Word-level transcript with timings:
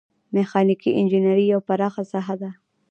میخانیکي 0.33 0.89
انجنیری 0.99 1.45
یوه 1.51 1.61
پراخه 1.67 2.03
ساحه 2.11 2.35
ده. 2.41 2.49